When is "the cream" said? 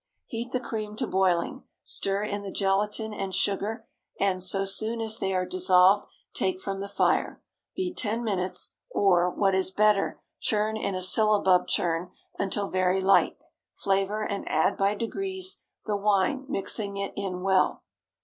0.51-0.95